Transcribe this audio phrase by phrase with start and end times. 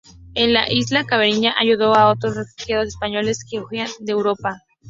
[0.33, 4.57] En la isla caribeña ayudó a otros refugiados españoles que huían de Europa.